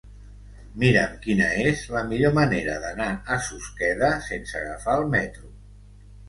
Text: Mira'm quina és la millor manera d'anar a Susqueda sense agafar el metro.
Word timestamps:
Mira'm 0.83 1.11
quina 1.25 1.49
és 1.71 1.83
la 1.95 2.01
millor 2.13 2.33
manera 2.37 2.79
d'anar 2.87 3.11
a 3.37 3.37
Susqueda 3.49 4.11
sense 4.31 4.59
agafar 4.63 4.97
el 5.03 5.07
metro. 5.19 5.55